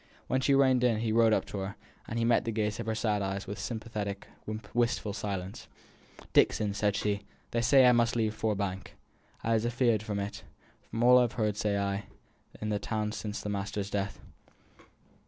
[0.25, 1.75] When she reined in he rode up to her,
[2.07, 4.27] and met the gaze of her sad eyes with sympathetic,
[4.73, 5.67] wistful silence.
[6.33, 8.95] "Dixon," said she, "they say I must leave Ford Bank."
[9.43, 10.43] "I was afeared on it,
[10.89, 12.05] from all I've heerd say i'
[12.59, 14.19] the town since the master's death."